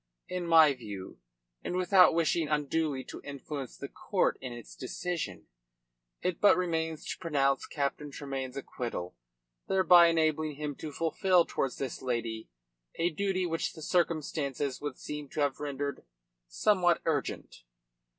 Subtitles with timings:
[0.27, 1.19] In my view
[1.63, 5.45] and without wishing unduly to influence the court in its decision
[6.23, 9.15] it but remains to pronounce Captain Tremayne's acquittal,
[9.67, 12.49] thereby enabling him to fulfil towards this lady
[12.95, 16.03] a duty which the circumstances would seem to have rendered
[16.47, 17.57] somewhat urgent."